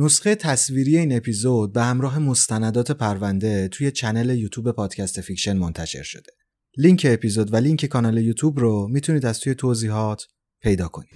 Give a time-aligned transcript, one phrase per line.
[0.00, 6.32] نسخه تصویری این اپیزود به همراه مستندات پرونده توی channel یوتیوب پادکست فیکشن منتشر شده.
[6.76, 10.26] لینک اپیزود و لینک کانال یوتیوب رو می‌تونید از توی توضیحات
[10.62, 11.10] پیدا کنید.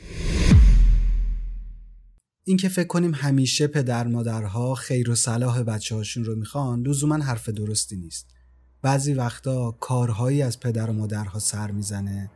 [2.44, 7.48] اینکه فکر کنیم همیشه پدر مادرها خیر و صلاح بچه هاشون رو می‌خوان لزوما حرف
[7.48, 8.27] درستی نیست.
[8.83, 12.30] بعضی وقتا کارهایی از پدر و مادرها سر می‌زنه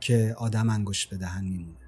[0.00, 1.85] که آدم انگشت به دهن میمونه.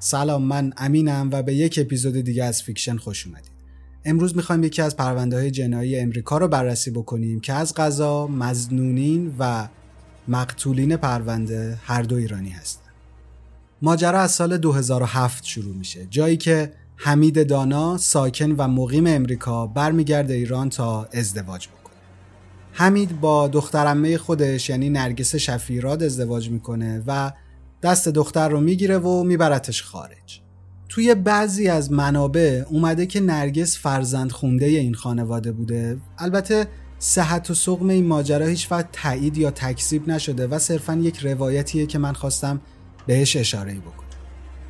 [0.00, 3.50] سلام من امینم و به یک اپیزود دیگه از فیکشن خوش اومدید.
[4.04, 9.34] امروز می‌خوایم یکی از پرونده های جنایی امریکا رو بررسی بکنیم که از قضا مزنونین
[9.38, 9.68] و
[10.28, 12.90] مقتولین پرونده هر دو ایرانی هستن.
[13.82, 20.34] ماجرا از سال 2007 شروع میشه جایی که حمید دانا ساکن و مقیم امریکا برمیگرده
[20.34, 21.94] ایران تا ازدواج بکنه.
[22.72, 27.32] حمید با دخترمه خودش یعنی نرگس شفیراد ازدواج می‌کنه و
[27.82, 30.40] دست دختر رو می‌گیره و میبرتش خارج.
[30.88, 35.98] توی بعضی از منابع اومده که نرگس فرزند خونده این خانواده بوده.
[36.18, 36.66] البته
[36.98, 41.86] صحت و سقم این ماجرا هیچ وقت تایید یا تکذیب نشده و صرفا یک روایتیه
[41.86, 42.60] که من خواستم
[43.06, 44.08] بهش اشاره بکنم.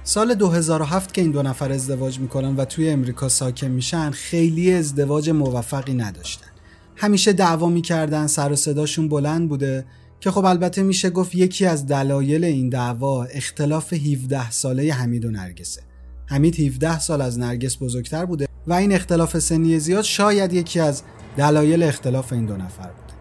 [0.04, 5.30] سال 2007 که این دو نفر ازدواج می‌کنن و توی امریکا ساکن میشن خیلی ازدواج
[5.30, 6.48] موفقی نداشتن.
[6.96, 9.84] همیشه دعوا می‌کردن سر و صداشون بلند بوده.
[10.20, 15.30] که خب البته میشه گفت یکی از دلایل این دعوا اختلاف 17 ساله حمید و
[15.30, 15.82] نرگسه.
[16.26, 21.02] حمید 17 سال از نرگس بزرگتر بوده و این اختلاف سنی زیاد شاید یکی از
[21.36, 23.12] دلایل اختلاف این دو نفر بوده.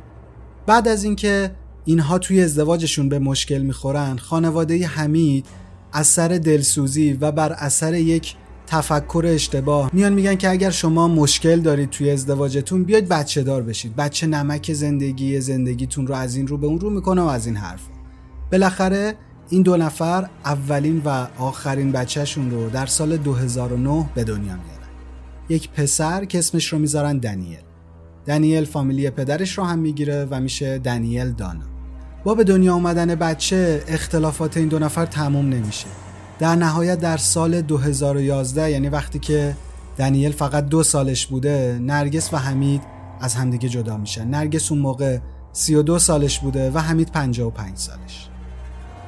[0.66, 1.52] بعد از اینکه
[1.85, 5.46] اینها توی ازدواجشون به مشکل می‌خورن خانواده حمید
[5.94, 8.35] از سر دلسوزی و بر اثر یک
[8.67, 9.89] تفکر اشتباه.
[9.94, 13.95] میان میگن که اگر شما مشکل دارید توی ازدواجتون بیاید بچه دار بشید.
[13.95, 17.55] بچه نمک زندگی زندگیتون رو از این رو به اون رو می‌کنه و از این
[17.55, 17.81] حرف.
[18.51, 19.16] بالاخره
[19.50, 24.88] این دو نفر اولین و آخرین بچهشون رو در سال 2009 به دنیا میارن.
[25.49, 27.59] یک پسر که اسمش رو می‌ذارن دنیل.
[28.25, 31.66] دنیل فامیلی پدرش رو هم می‌گیره و میشه دنیل دانا.
[32.23, 35.88] با به دنیا آمدن بچه اختلافات این دو نفر تموم نمیشه.
[36.39, 39.55] در نهایت در سال 2011 یعنی وقتی که
[39.97, 42.81] دنیل فقط دو سالش بوده نرگس و حمید
[43.21, 44.27] از همدیگه جدا میشن.
[44.27, 45.17] نرگس اون موقع
[45.53, 48.29] 32 سالش بوده و حمید 55 سالش.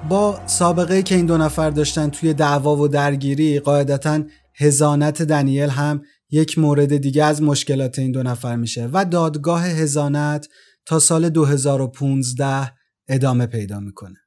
[0.09, 4.23] با سابقه که این دو نفر داشتن توی دعوا و درگیری قاعدتا
[4.59, 10.47] هزانت دنیل هم یک مورد دیگه از مشکلات این دو نفر میشه و دادگاه هزانت
[10.85, 12.71] تا سال 2015
[13.07, 14.17] ادامه پیدا می‌کنه.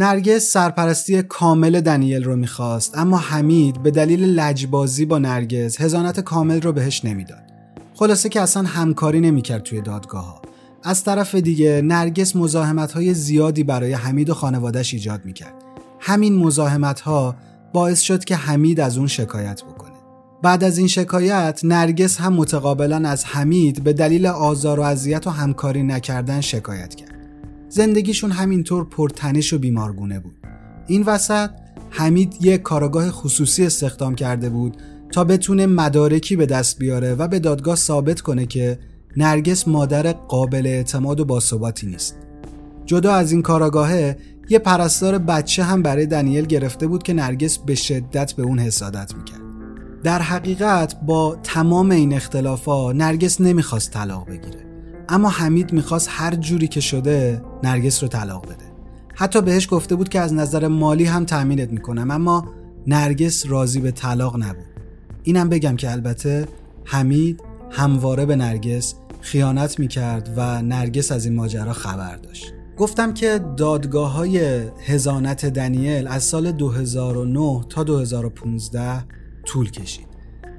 [0.00, 6.60] نرگس سرپرستی کامل دنیل رو می‌خواست اما حمید به دلیل لجبازی با نرگس هزانت کامل
[6.60, 7.42] رو بهش نمی‌داد.
[7.94, 10.42] خلاصه که اصلا همکاری نمی‌کرد توی دادگاه ها.
[10.84, 15.54] از طرف دیگه نرگس مزاحمت های زیادی برای حمید و خانوادش ایجاد می‌کرد.
[16.00, 17.36] همین مزاحمت ها
[17.72, 19.96] باعث شد که حمید از اون شکایت بکنه.
[20.42, 25.30] بعد از این شکایت نرگس هم متقابلا از حمید به دلیل آزار و اذیت و
[25.30, 27.17] همکاری نکردن شکایت کرد.
[27.68, 30.34] زندگیشون همینطور پرتنش و بیمارگونه بود.
[30.86, 31.50] این وسط
[31.90, 34.76] حمید یک کارگاه خصوصی استخدام کرده بود
[35.12, 38.78] تا بتونه مدارکی به دست بیاره و به دادگاه ثابت کنه که
[39.16, 42.16] نرگس مادر قابل اعتماد و باثباتی نیست.
[42.86, 44.18] جدا از این کاراگاهه
[44.48, 49.14] یه پرستار بچه هم برای دنیل گرفته بود که نرگس به شدت به اون حسادت
[49.14, 49.40] می‌کرد.
[50.04, 54.67] در حقیقت با تمام این اختلافا نرگس نمی‌خواست طلاق بگیره.
[55.08, 58.64] اما حمید می‌خواست هر جوری که شده نرگس رو طلاق بده.
[59.14, 62.46] حتی بهش گفته بود که از نظر مالی هم تأمینت می‌کنم اما
[62.86, 64.64] نرگس راضی به طلاق نبود.
[65.22, 66.48] اینم بگم که البته
[66.84, 67.40] حمید
[67.70, 72.52] همواره به نرگس خیانت می‌کرد و نرگس از این ماجرا خبر داشت.
[72.76, 79.04] گفتم که دادگاه های هزانت دنیل از سال 2009 تا 2015
[79.44, 80.07] طول کشید.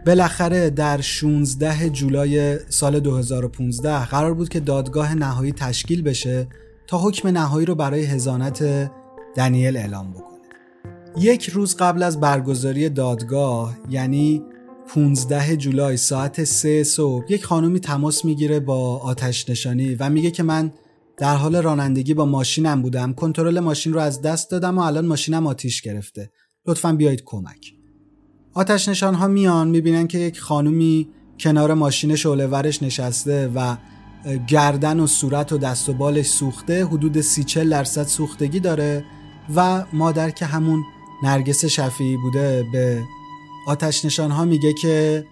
[0.05, 6.47] بالاخره در 16 جولای سال 2015 قرار بود که دادگاه نهایی تشکیل بشه
[6.87, 8.91] تا حکم نهایی رو برای هزانت
[9.35, 10.39] دنیل اعلام بکنه.
[11.17, 14.43] یک روز قبل از برگزاری دادگاه یعنی
[14.93, 20.43] 15 جولای ساعت 3 صبح یک خانومی تماس می‌گیره با آتش نشانی و میگه که
[20.43, 20.71] من
[21.17, 25.47] در حال رانندگی با ماشینم بودم کنترل ماشین رو از دست دادم و الان ماشینم
[25.47, 26.31] آتیش گرفته.
[26.65, 27.78] لطفا بیایید کمک.
[28.53, 31.07] آتش نشان ها میان می‌بینن که یک خانومی
[31.39, 33.77] کنار ماشین شعله ورش نشسته و
[34.47, 39.05] گردن و صورت و دست و بالش سوخته حدود سی چل درصد سوختگی داره
[39.55, 40.83] و مادر که همون
[41.23, 43.03] نرگس شفیعی بوده به
[43.67, 45.25] آتش نشان ها میگه که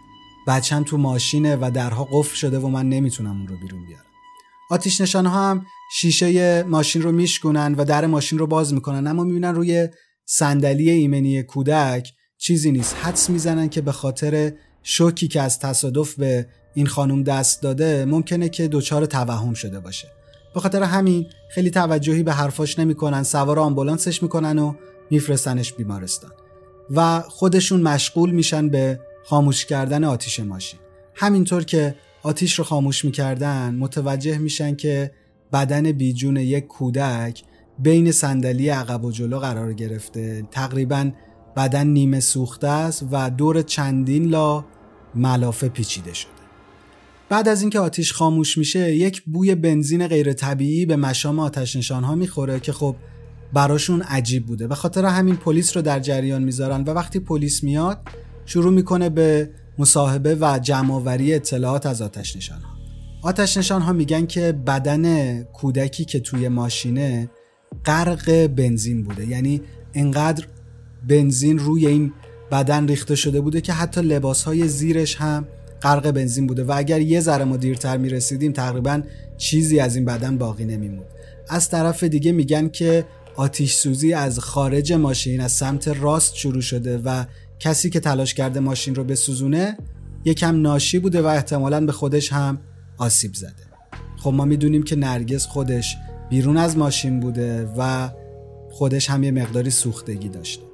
[0.47, 4.03] بچم تو ماشینه و درها قفل شده و من نمی‌تونم اون رو بیرون بیارم.
[4.69, 9.23] آتش نشان ها هم شیشه ماشین رو میشکنن و در ماشین رو باز می‌کنن اما
[9.23, 9.87] می‌بینن روی
[10.25, 12.95] صندلی ایمنی کودک چیزی نیست.
[12.95, 14.53] حدس می‌زنن که به خاطر
[14.83, 20.07] شوکی که از تصادف به این خانم دست داده ممکنه که دچار توهم شده باشه.
[20.53, 24.73] به خاطر همین خیلی توجهی به حرفاش نمی‌کنن سوار آمبولانسش می‌کنن و
[25.11, 26.31] میفرستنش بیمارستان.
[26.89, 30.79] و خودشون مشغول میشن به خاموش کردن آتیش ماشین.
[31.15, 35.11] همینطور که آتیش رو خاموش می‌کردن متوجه میشن که
[35.53, 37.43] بدن بیجون یک کودک
[37.79, 40.43] بین صندلی عقب و جلو قرار گرفته.
[40.51, 41.11] تقریبا
[41.57, 44.65] بدن نیمه سوخته است و دور چندین لا
[45.15, 46.31] ملافه پیچیده شده.
[47.29, 52.03] بعد از اینکه آتیش خاموش میشه یک بوی بنزین غیر طبیعی به مشام آتش نشان
[52.03, 52.95] ها می‌خوره که خب
[53.53, 54.67] براشون عجیب بوده.
[54.67, 57.99] به خاطر همین پلیس رو در جریان می‌ذارن و وقتی پلیس میاد
[58.45, 62.77] شروع می‌کنه به مصاحبه و جمعآوری اطلاعات از آتش نشان ها
[63.23, 67.29] آتش نشان ها میگن که بدن کودکی که توی ماشینه
[67.85, 69.27] غرق بنزین بوده.
[69.27, 69.61] یعنی
[69.93, 70.47] انقدر
[71.07, 72.13] بنزین روی این
[72.51, 75.47] بدن ریخته شده بوده که حتی لباس های زیرش هم
[75.81, 79.01] غرق بنزین بوده و اگر یه ذره ما دیرتر می‌رسیدیم تقریبا
[79.37, 81.05] چیزی از این بدن باقی نمیمود
[81.49, 83.05] از طرف دیگه میگن که
[83.35, 87.25] آتیش سوزی از خارج ماشین از سمت راست شروع شده و
[87.59, 89.77] کسی که تلاش کرده ماشین رو بسوزونه
[90.25, 92.59] یکم ناشی بوده و احتمالا به خودش هم
[92.97, 93.53] آسیب زده.
[94.17, 95.97] خب ما می‌دونیم که نرگس خودش
[96.29, 98.09] بیرون از ماشین بوده و
[98.71, 100.66] خودش هم یه مقداری سوختگی داشته.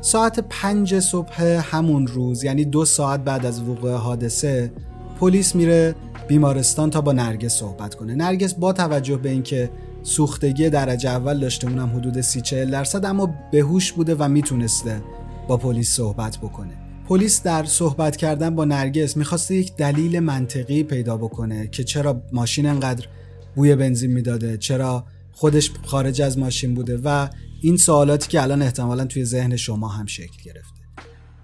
[0.00, 4.72] ساعت پنج صبح همون روز یعنی دو ساعت بعد از وقوع حادثه
[5.20, 5.94] پلیس میره
[6.28, 8.14] بیمارستان تا با نرگس صحبت کنه.
[8.14, 9.70] نرگس با توجه به اینکه
[10.02, 15.02] سوختگی درجه اول داشته اونم حدود سی چهل درصد اما بهوش بوده و می‌تونسته
[15.48, 16.72] با پلیس صحبت بکنه.
[17.08, 22.66] پلیس در صحبت کردن با نرگس می‌خواسته یک دلیل منطقی پیدا بکنه که چرا ماشین
[22.66, 23.06] انقدر
[23.54, 27.28] بوی بنزین می‌داده چرا خودش خارج از ماشین بوده و
[27.60, 30.80] این سوالاتی که الان احتمالا توی ذهن شما هم شکل گرفته.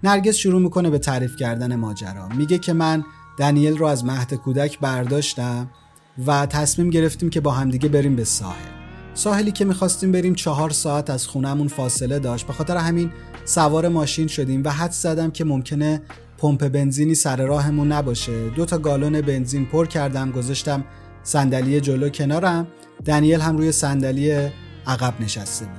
[0.03, 2.27] نرگس شروع می‌کنه به تعریف کردن ماجرا.
[2.27, 3.03] میگه که من
[3.39, 5.69] دنیل رو از مهد کودک برداشتم
[6.27, 8.71] و تصمیم گرفتیم که با همدیگه بریم به ساحل.
[9.13, 12.47] ساحلی که می‌خواستیم بریم چهار ساعت از خونهمون فاصله داشت.
[12.47, 13.11] به خاطر همین
[13.45, 16.01] سوار ماشین شدیم و حد زدم که ممکنه
[16.37, 18.49] پمپ بنزینی سر راهمون نباشه.
[18.49, 20.83] دو تا گالون بنزین پر کردم گذاشتم
[21.27, 22.67] صندلی جلو کنارم.
[23.05, 24.49] دنیل هم روی صندلی
[24.87, 25.75] عقب نشسته بود.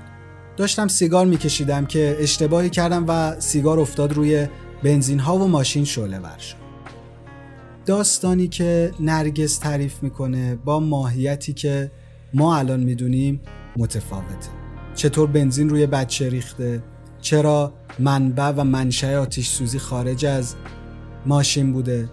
[0.57, 4.47] داشتم سیگار میکشیدم که اشتباهی کردم و سیگار افتاد روی
[4.83, 6.57] بنزین ها و ماشین شعله ور شد.
[7.87, 11.90] داستانی که نرگس تعریف می‌کنه با ماهیتی که
[12.35, 13.40] ما الان می‌دونیم
[13.76, 14.49] متفاوته.
[14.95, 16.83] چطور بنزین روی بچه ریخته؟
[17.21, 20.55] چرا منبع و منشأ آتیش سوزی خارج از
[21.26, 22.09] ماشین بوده؟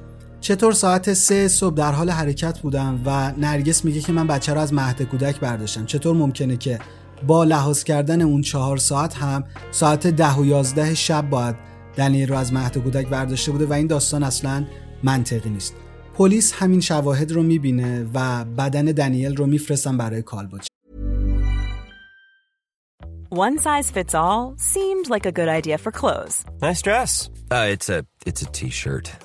[0.45, 4.59] چطور ساعت سه صبح در حال حرکت بودم و نرگس میگه که من بچه رو
[4.59, 6.79] از مهد کودک برداشتم چطور ممکنه که
[7.27, 11.55] با لحاظ کردن اون چهار ساعت هم ساعت ده و یازده شب باید
[11.97, 14.65] دنیل رو از مهد کودک برداشته بوده و این داستان اصلا
[15.03, 15.73] منطقی نیست
[16.13, 20.65] پلیس همین شواهد رو می‌بینه و بدن دنیل رو میفرستن برای کالبد
[23.31, 27.29] One size fits all seemed like a good idea for clothes Nice dress.
[27.51, 29.24] Uh, it's a it's a t-shirt.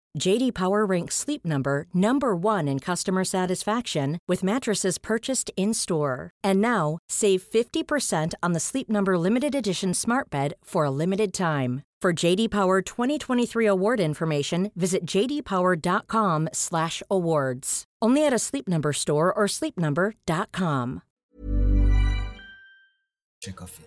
[0.18, 6.30] JD Power ranks Sleep Number number 1 in customer satisfaction with mattresses purchased in-store.
[6.42, 11.34] And now, save 50% on the Sleep Number limited edition Smart Bed for a limited
[11.34, 11.82] time.
[12.02, 17.84] For JD Power 2023 award information, visit jdpower.com/awards.
[18.02, 21.02] Only at a Sleep Number store or sleepnumber.com.
[23.40, 23.82] شکافی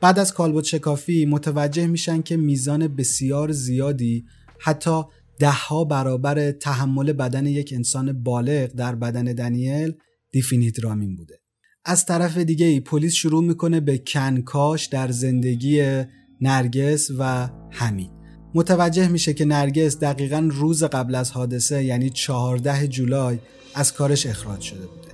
[0.00, 4.26] بعد از کالبد شکافی متوجه میشن که میزان بسیار زیادی
[4.58, 5.02] حتی
[5.39, 9.93] دهها برابر تحمل بدن یک انسان بالغ در بدن دنیل
[10.31, 11.39] دیفینیدرامین بوده.
[11.85, 16.03] از طرف دیگه ای پلیس شروع می‌کنه به کنکاش در زندگی
[16.41, 18.11] نرگس و حمید.
[18.55, 23.39] متوجه میشه که نرگس دقیقا روز قبل از حادثه یعنی 14 جولای
[23.75, 25.07] از کارش اخراج شده بوده.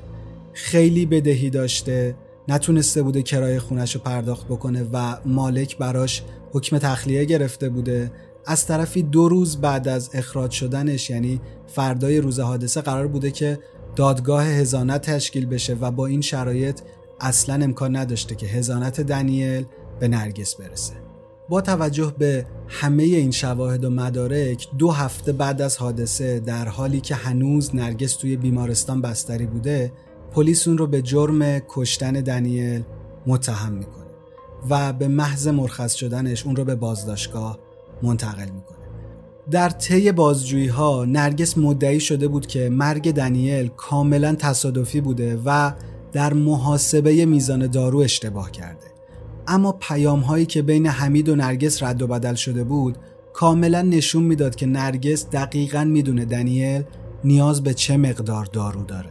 [0.54, 2.16] خیلی بدهی داشته
[2.48, 6.22] نتونسته بوده کرایه خونش رو پرداخت بکنه و مالک براش
[6.52, 8.12] حکم تخلیه گرفته بوده
[8.46, 13.60] از طرفی دو روز بعد از اخراج شدنش یعنی فردای روز حادثه قرار بوده که
[13.96, 16.82] دادگاه هزانت تشکیل بشه و با این شرایط
[17.22, 19.66] اصلا امکان نداشته که هزانت دنیل
[20.00, 20.94] به نرگس برسه.
[21.50, 27.02] با توجه به همه این شواهد و مدارک دو هفته بعد از حادثه در حالی
[27.02, 29.92] که هنوز نرگس توی بیمارستان بستری بوده
[30.32, 32.84] پلیس اون رو به جرم کشتن دنیل
[33.28, 34.06] متهم می‌کنه
[34.70, 37.60] و به محض مرخص شدنش اون رو به بازداشتگاه
[38.04, 38.78] منتقل می‌کنه.
[39.52, 45.74] در طی بازجویی ها نرگس مدعی شده بود که مرگ دنیل کاملا تصادفی بوده و
[46.12, 48.86] در محاسبه میزان دارو اشتباه کرده.
[49.48, 52.98] اما پیام هایی که بین حمید و نرگس رد و بدل شده بود
[53.34, 56.84] کاملا نشون می‌داد که نرگس دقیقا می‌دونه دنیل
[57.24, 59.10] نیاز به چه مقدار دارو داره.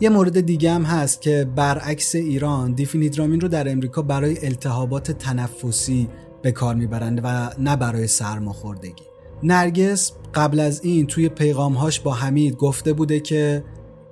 [0.00, 6.08] یه مورد دیگه هم هست که برعکس ایران دیفینیدرامین رو در امریکا برای التهابات تنفسی
[6.44, 9.04] به کار می‌برند و نه برای سرماخوردگی.
[9.42, 13.64] نرگس قبل از این توی پیغامهاش با حمید گفته بوده که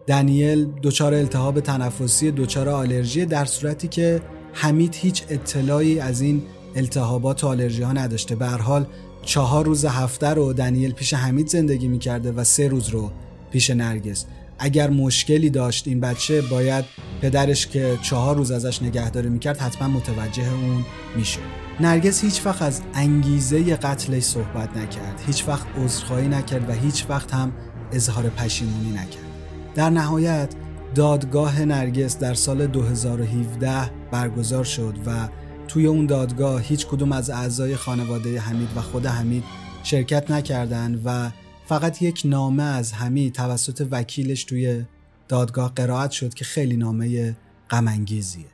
[0.06, 4.20] دنیل دچار التهاب تنفسی دچار آلرژی در صورتی که
[4.52, 6.42] حمید هیچ اطلاعی از این
[6.76, 8.36] التهابات و آلرژی ها نداشته.
[8.36, 8.86] به حال
[9.22, 13.10] چهار روز هفته رو دنیل پیش حمید زندگی می‌کرده و سه روز رو
[13.50, 14.26] پیش نرگس.
[14.64, 16.84] اگر مشکلی داشت این بچه باید
[17.22, 20.84] پدرش که چهار روز ازش نگهداری می‌کرد حتما متوجه اون
[21.16, 21.38] میشه
[21.80, 25.22] نرگس هیچ وقت از انگیزه قتلش صحبت نکرد.
[25.26, 27.52] هیچ وقت عذرخواهی نکرد و هیچ وقت هم
[27.92, 29.32] اظهار پشیمونی نکرد.
[29.74, 30.54] در نهایت
[30.94, 35.28] دادگاه نرگس در سال 2017 برگزار شد و
[35.68, 39.44] توی اون دادگاه هیچ کدوم از اعضای خانواده حمید و خود حمید
[39.82, 41.30] شرکت نکردند و
[41.72, 44.84] فقط یک نامه از حمید توسط وکیلش توی
[45.28, 47.36] دادگاه قرائت شد که خیلی نامه
[47.70, 48.46] غمانگیزیه.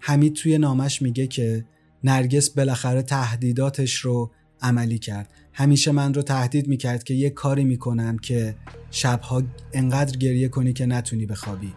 [0.00, 1.64] حمید توی نامش میگه که
[2.04, 4.30] نرگس بالاخره تهدیداتش رو
[4.62, 5.32] عملی کرد.
[5.52, 8.56] همیشه من رو تهدید می‌کرد که یه کاری می‌کنم که
[8.90, 11.72] شبها انقدر گریه کنی که نتونی بخوابی.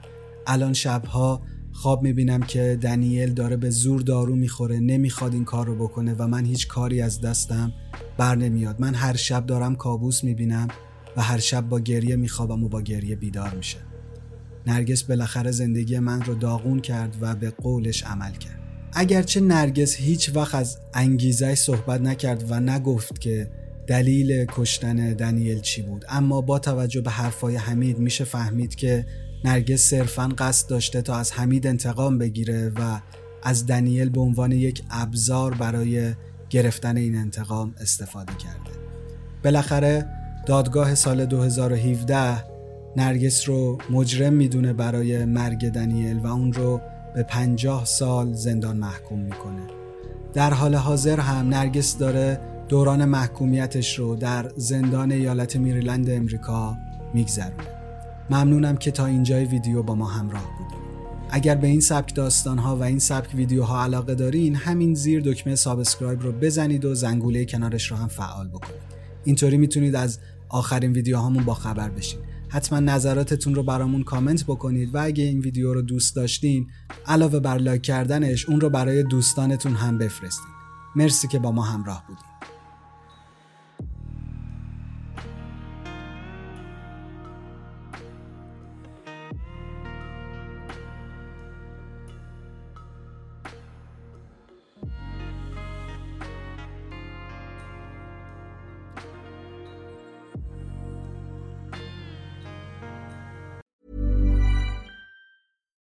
[0.47, 5.75] الان شبها خواب می‌بینم که دنیل داره به زور دارو می‌خوره نمی‌خواد این کار رو
[5.75, 7.73] بکنه و من هیچ کاری از دستم
[8.17, 8.81] بر نمیاد.
[8.81, 10.67] من هر شب دارم کابوس می‌بینم.
[11.17, 13.77] و هر شب با گریه میخوابم و با گریه بیدار میشه.
[14.67, 18.59] نرگس بالاخره زندگی من رو داغون کرد و به قولش عمل کرد.
[18.93, 23.51] اگرچه نرگس هیچ وقت از انگیزه صحبت نکرد و نگفت که
[23.87, 29.05] دلیل کشتن دنیل چی بود اما با توجه به حرفای حمید میشه فهمید که
[29.43, 32.99] نرگس صرفا قصد داشته تا از حمید انتقام بگیره و
[33.43, 36.13] از دنیل به عنوان یک ابزار برای
[36.49, 38.71] گرفتن این انتقام استفاده کرده.
[39.43, 40.05] بالاخره
[40.45, 42.43] دادگاه سال 2017
[42.97, 46.81] نرگس رو مجرم می‌دونه برای مرگ دنیل و اون رو
[47.15, 49.61] به پنجاه سال زندان محکوم می‌کنه.
[50.33, 56.77] در حال حاضر هم نرگس داره دوران محکومیتش رو در زندان ایالت میریلند امریکا
[57.13, 57.63] میگذرونه.
[58.29, 60.85] ممنونم که تا اینجای ویدیو با ما همراه بودید.
[61.29, 65.55] اگر به این سبک داستان ها و این سبک ویدیوها علاقه دارین همین زیر دکمه
[65.55, 68.95] subscribe رو بزنید و زنگوله کنارش رو هم فعال بکنید.
[69.23, 72.19] اینطوری می‌تونید از آخرین ویدیوهامون با خبر بشین.
[72.49, 76.67] حتما نظراتتون رو برامون کامنت بکنید و اگه این ویدیو رو دوست داشتین
[77.05, 80.47] علاوه بر لایک کردنش اون رو برای دوستانتون هم بفرستین.
[80.95, 82.34] مرسی که با ما همراه بودید